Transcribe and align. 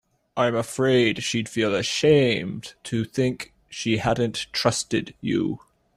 I'm 0.35 0.55
afraid 0.55 1.21
she'd 1.21 1.47
feel 1.47 1.75
ashamed 1.75 2.73
to 2.85 3.03
think 3.05 3.53
she 3.69 3.97
hadn't 3.97 4.47
trusted 4.51 5.13
you. 5.21 5.59